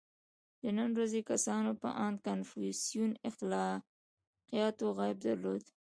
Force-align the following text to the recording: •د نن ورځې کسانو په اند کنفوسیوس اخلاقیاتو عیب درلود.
•د 0.61 0.63
نن 0.77 0.89
ورځې 0.97 1.21
کسانو 1.31 1.71
په 1.81 1.89
اند 2.05 2.17
کنفوسیوس 2.27 3.13
اخلاقیاتو 3.29 4.85
عیب 4.99 5.17
درلود. 5.25 5.63